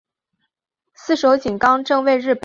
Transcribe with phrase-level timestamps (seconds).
[0.95, 2.39] 四手井纲正为日本陆军军人。